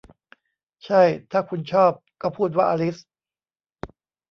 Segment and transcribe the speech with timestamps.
[0.85, 1.01] ใช่
[1.31, 1.91] ถ้าคุณชอบ
[2.21, 2.97] ก็พูดว่าอลิซ